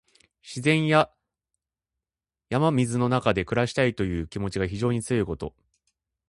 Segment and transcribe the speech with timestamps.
[0.41, 1.11] 自然や
[2.49, 5.53] 山水の中で暮らしたいという気持ちが非常に強いこと。